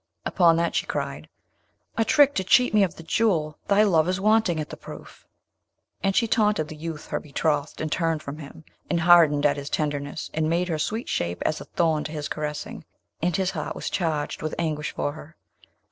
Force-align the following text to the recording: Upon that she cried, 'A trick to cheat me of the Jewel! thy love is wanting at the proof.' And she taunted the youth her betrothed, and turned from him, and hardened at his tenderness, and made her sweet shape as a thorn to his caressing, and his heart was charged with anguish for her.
Upon 0.25 0.55
that 0.55 0.73
she 0.73 0.87
cried, 0.87 1.29
'A 1.95 2.05
trick 2.05 2.33
to 2.33 2.43
cheat 2.43 2.73
me 2.73 2.81
of 2.81 2.95
the 2.95 3.03
Jewel! 3.03 3.59
thy 3.67 3.83
love 3.83 4.09
is 4.09 4.19
wanting 4.19 4.59
at 4.59 4.71
the 4.71 4.75
proof.' 4.75 5.27
And 6.01 6.15
she 6.15 6.25
taunted 6.27 6.69
the 6.69 6.75
youth 6.75 7.09
her 7.09 7.19
betrothed, 7.19 7.79
and 7.79 7.91
turned 7.91 8.23
from 8.23 8.39
him, 8.39 8.63
and 8.89 9.01
hardened 9.01 9.45
at 9.45 9.57
his 9.57 9.69
tenderness, 9.69 10.31
and 10.33 10.49
made 10.49 10.69
her 10.69 10.79
sweet 10.79 11.07
shape 11.07 11.43
as 11.45 11.61
a 11.61 11.65
thorn 11.65 12.03
to 12.05 12.11
his 12.11 12.27
caressing, 12.29 12.83
and 13.21 13.35
his 13.35 13.51
heart 13.51 13.75
was 13.75 13.91
charged 13.91 14.41
with 14.41 14.55
anguish 14.57 14.89
for 14.91 15.11
her. 15.11 15.35